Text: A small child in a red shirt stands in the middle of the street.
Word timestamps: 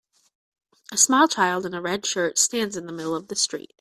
A 0.91 0.97
small 0.97 1.27
child 1.27 1.63
in 1.63 1.75
a 1.75 1.79
red 1.81 2.07
shirt 2.07 2.39
stands 2.39 2.75
in 2.75 2.87
the 2.87 2.91
middle 2.91 3.15
of 3.15 3.27
the 3.27 3.35
street. 3.35 3.69